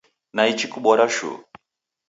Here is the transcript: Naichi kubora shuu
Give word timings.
Naichi 0.35 0.67
kubora 0.73 1.05
shuu 1.15 1.37